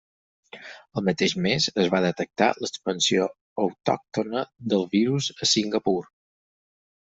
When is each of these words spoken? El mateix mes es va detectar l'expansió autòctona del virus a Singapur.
El 1.01 1.03
mateix 1.09 1.35
mes 1.47 1.67
es 1.83 1.89
va 1.95 1.99
detectar 2.07 2.49
l'expansió 2.65 3.29
autòctona 3.67 4.45
del 4.75 4.91
virus 4.99 5.33
a 5.39 5.53
Singapur. 5.55 5.99